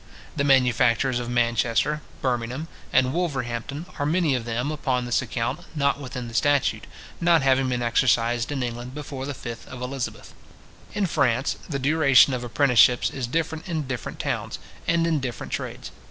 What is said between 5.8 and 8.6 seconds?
within the statute, not having been exercised